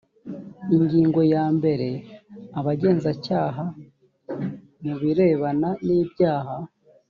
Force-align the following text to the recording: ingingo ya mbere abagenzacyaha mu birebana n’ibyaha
ingingo 0.77 1.19
ya 1.33 1.43
mbere 1.57 1.87
abagenzacyaha 2.59 3.63
mu 4.83 4.93
birebana 5.01 5.69
n’ibyaha 5.85 6.55